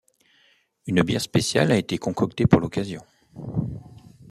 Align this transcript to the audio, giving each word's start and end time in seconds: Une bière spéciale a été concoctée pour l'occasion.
Une 0.87 1.03
bière 1.03 1.21
spéciale 1.21 1.71
a 1.71 1.77
été 1.77 1.99
concoctée 1.99 2.47
pour 2.47 2.59
l'occasion. 2.59 3.03